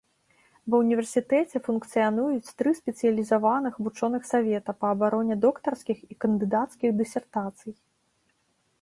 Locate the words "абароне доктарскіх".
4.97-5.97